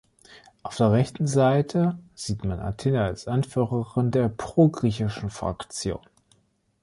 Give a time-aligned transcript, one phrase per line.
[0.63, 5.99] Auf der rechten Seite sieht man Athena als Anführerin der pro-griechischen Fraktion.